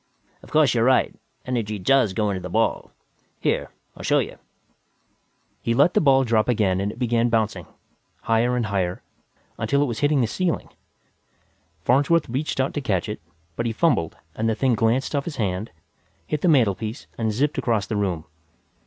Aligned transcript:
Of 0.41 0.49
course 0.49 0.73
you're 0.73 0.83
right; 0.83 1.13
energy 1.45 1.77
does 1.77 2.13
go 2.13 2.31
into 2.31 2.39
the 2.41 2.49
ball. 2.49 2.89
Here, 3.39 3.69
I'll 3.95 4.01
show 4.01 4.17
you." 4.17 4.39
He 5.61 5.75
let 5.75 5.93
the 5.93 6.01
ball 6.01 6.23
drop 6.23 6.49
again 6.49 6.81
and 6.81 6.91
it 6.91 6.97
began 6.97 7.29
bouncing, 7.29 7.67
higher 8.23 8.55
and 8.55 8.65
higher, 8.65 9.03
until 9.59 9.83
it 9.83 9.85
was 9.85 9.99
hitting 9.99 10.21
the 10.21 10.25
ceiling. 10.25 10.69
Farnsworth 11.83 12.27
reached 12.27 12.59
out 12.59 12.73
to 12.73 12.81
catch 12.81 13.07
it, 13.07 13.21
but 13.55 13.67
he 13.67 13.71
fumbled 13.71 14.17
and 14.33 14.49
the 14.49 14.55
thing 14.55 14.73
glanced 14.73 15.13
off 15.15 15.25
his 15.25 15.35
hand, 15.35 15.69
hit 16.25 16.41
the 16.41 16.47
mantelpiece 16.47 17.05
and 17.19 17.31
zipped 17.31 17.59
across 17.59 17.85
the 17.85 17.95
room. 17.95 18.25